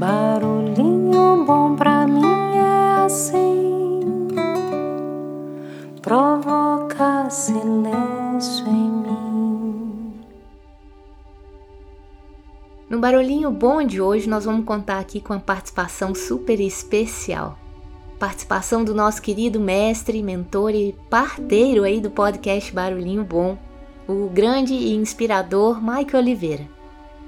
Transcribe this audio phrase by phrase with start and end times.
[0.00, 2.24] Barulhinho bom pra mim
[2.56, 4.00] é assim,
[6.00, 10.14] provoca silêncio em mim.
[12.88, 17.58] No Barulhinho Bom de hoje, nós vamos contar aqui com a participação super especial.
[18.18, 23.58] Participação do nosso querido mestre, mentor e parteiro aí do podcast Barulhinho Bom,
[24.08, 26.66] o grande e inspirador Mike Oliveira,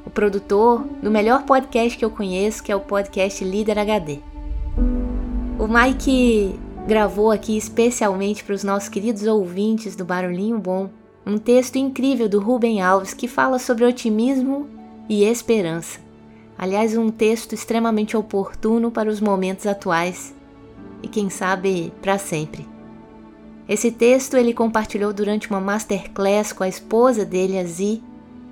[0.05, 4.19] o produtor do melhor podcast que eu conheço, que é o podcast Líder HD.
[5.59, 10.91] O Mike gravou aqui especialmente para os nossos queridos ouvintes do Barulhinho Bom
[11.25, 14.69] um texto incrível do Rubem Alves que fala sobre otimismo
[15.09, 16.01] e esperança.
[16.59, 20.34] Aliás, um texto extremamente oportuno para os momentos atuais
[21.03, 22.66] e quem sabe para sempre.
[23.69, 28.03] Esse texto ele compartilhou durante uma masterclass com a esposa dele, a Zi,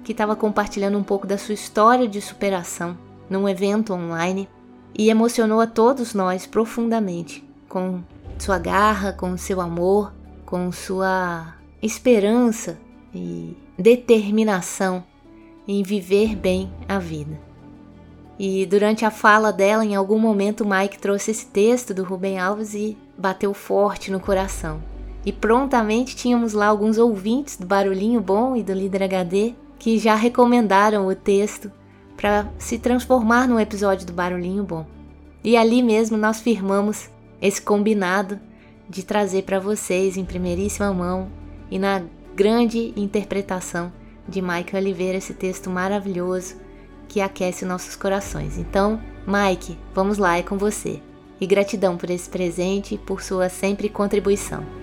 [0.04, 2.96] que estava compartilhando um pouco da sua história de superação
[3.28, 4.48] num evento online
[4.95, 8.02] e emocionou a todos nós profundamente com
[8.38, 10.12] sua garra, com seu amor,
[10.45, 12.78] com sua esperança
[13.15, 15.04] e determinação
[15.66, 17.38] em viver bem a vida.
[18.38, 22.74] E durante a fala dela, em algum momento, Mike trouxe esse texto do Rubem Alves
[22.74, 24.82] e bateu forte no coração.
[25.24, 30.14] E prontamente tínhamos lá alguns ouvintes do Barulhinho Bom e do Líder HD que já
[30.14, 31.73] recomendaram o texto
[32.14, 34.87] para se transformar num episódio do Barulhinho Bom.
[35.42, 37.09] E ali mesmo nós firmamos
[37.40, 38.38] esse combinado
[38.88, 41.28] de trazer para vocês em primeiríssima mão
[41.70, 42.02] e na
[42.37, 43.90] grande interpretação
[44.28, 46.56] de Mike Oliveira esse texto maravilhoso
[47.09, 48.59] que aquece nossos corações.
[48.59, 51.00] Então, Mike, vamos lá, é com você.
[51.40, 54.79] E gratidão por esse presente e por sua sempre contribuição.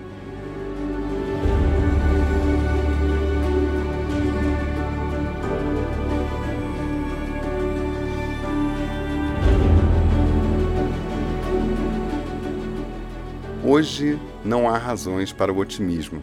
[13.70, 16.22] Hoje não há razões para o otimismo.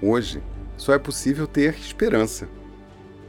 [0.00, 0.40] Hoje
[0.76, 2.48] só é possível ter esperança.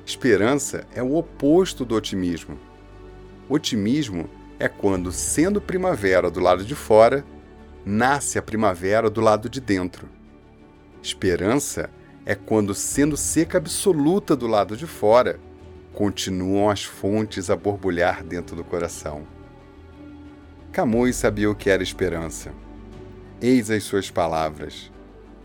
[0.05, 2.59] Esperança é o oposto do otimismo.
[3.49, 4.29] Otimismo
[4.59, 7.25] é quando, sendo primavera do lado de fora,
[7.83, 10.07] nasce a primavera do lado de dentro.
[11.01, 11.89] Esperança
[12.23, 15.39] é quando, sendo seca absoluta do lado de fora,
[15.91, 19.25] continuam as fontes a borbulhar dentro do coração.
[20.71, 22.53] Camões sabia o que era esperança.
[23.41, 24.91] Eis as suas palavras.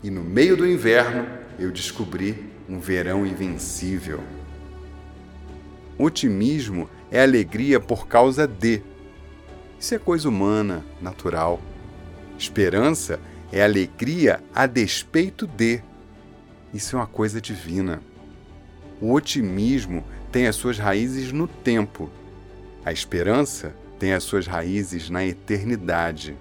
[0.03, 1.27] E no meio do inverno
[1.59, 4.19] eu descobri um verão invencível.
[5.97, 8.81] Otimismo é alegria por causa de.
[9.79, 11.61] Isso é coisa humana, natural.
[12.37, 13.19] Esperança
[13.51, 15.79] é alegria a despeito de.
[16.73, 18.01] Isso é uma coisa divina.
[18.99, 22.09] O otimismo tem as suas raízes no tempo.
[22.83, 26.35] A esperança tem as suas raízes na eternidade.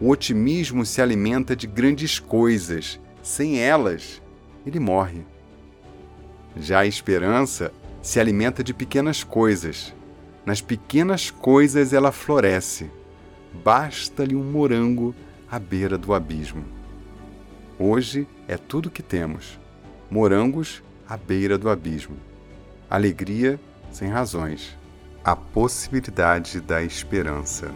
[0.00, 3.00] O otimismo se alimenta de grandes coisas.
[3.22, 4.22] Sem elas,
[4.64, 5.22] ele morre.
[6.56, 9.92] Já a esperança se alimenta de pequenas coisas.
[10.46, 12.90] Nas pequenas coisas ela floresce.
[13.64, 15.14] Basta-lhe um morango
[15.50, 16.64] à beira do abismo.
[17.78, 19.58] Hoje é tudo que temos:
[20.10, 22.16] morangos à beira do abismo.
[22.88, 23.58] Alegria
[23.90, 24.76] sem razões.
[25.24, 27.70] A possibilidade da esperança.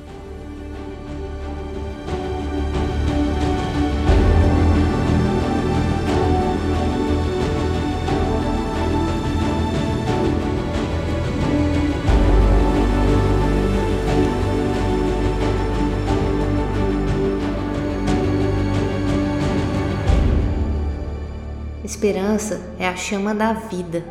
[22.03, 24.05] Esperança é a chama da vida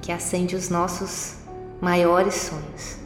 [0.00, 1.34] que acende os nossos
[1.80, 2.98] maiores sonhos.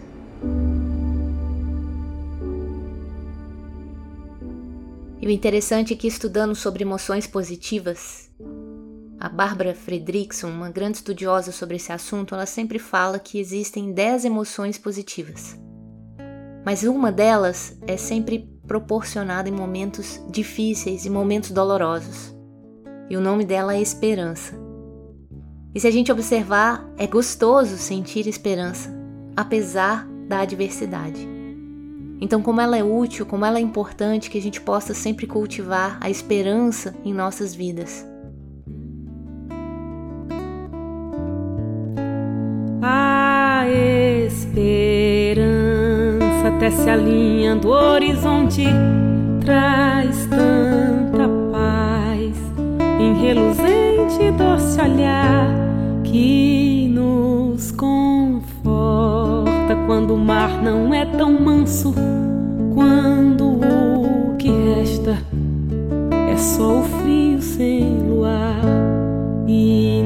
[5.19, 8.30] E o interessante é que estudando sobre emoções positivas,
[9.19, 14.26] a Barbara Fredrickson, uma grande estudiosa sobre esse assunto, ela sempre fala que existem 10
[14.26, 15.58] emoções positivas.
[16.62, 22.35] Mas uma delas é sempre proporcionada em momentos difíceis e momentos dolorosos
[23.08, 24.54] e o nome dela é Esperança.
[25.74, 28.91] E se a gente observar, é gostoso sentir esperança,
[29.36, 31.28] apesar da adversidade.
[32.18, 35.98] Então, como ela é útil, como ela é importante que a gente possa sempre cultivar
[36.00, 38.06] a esperança em nossas vidas.
[42.80, 43.66] A
[44.26, 45.36] esperança
[46.56, 48.64] até se alinha do horizonte,
[49.44, 50.96] traz tanta
[53.21, 55.48] reluzente doce olhar
[56.04, 59.47] que nos conforta
[59.86, 61.95] quando o mar não é tão manso,
[62.74, 65.18] quando o que resta
[66.30, 68.60] é só o frio sem luar
[69.47, 70.03] e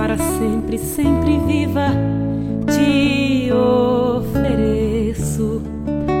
[0.00, 1.88] para sempre, sempre viva,
[2.74, 5.60] te ofereço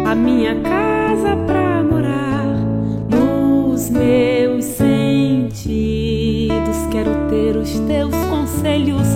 [0.06, 2.58] a minha casa pra morar
[3.08, 5.56] nos meus sentidos.
[6.90, 9.08] Quero ter os teus conselhos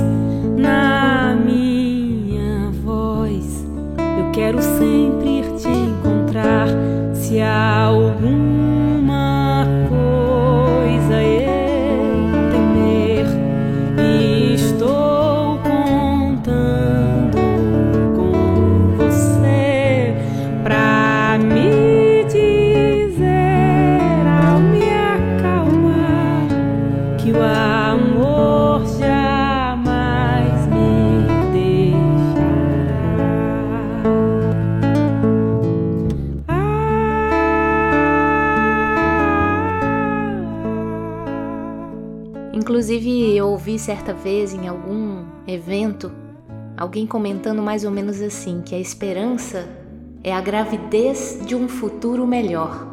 [0.56, 3.66] na minha voz.
[4.18, 5.33] Eu quero sempre
[42.54, 46.12] Inclusive, eu ouvi certa vez em algum evento
[46.76, 49.68] alguém comentando mais ou menos assim: que a esperança
[50.22, 52.86] é a gravidez de um futuro melhor.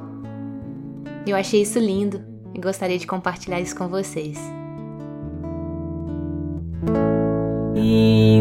[1.27, 2.23] Eu achei isso lindo
[2.55, 4.39] e gostaria de compartilhar isso com vocês.
[7.75, 8.39] e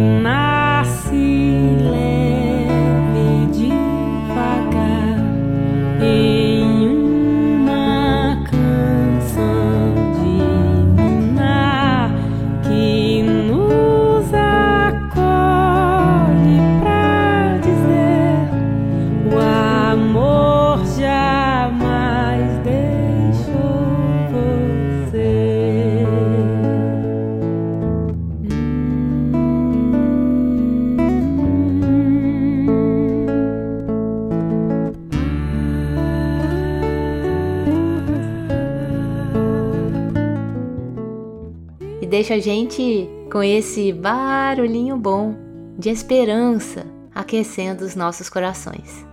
[42.20, 45.34] deixa a gente com esse barulhinho bom
[45.78, 46.84] de esperança
[47.14, 49.06] aquecendo os nossos corações.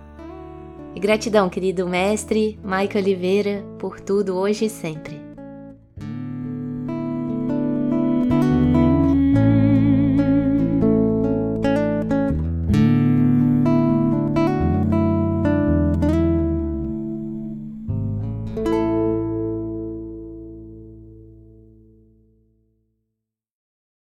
[0.93, 5.26] E gratidão, querido mestre Maica Oliveira, por tudo hoje e sempre.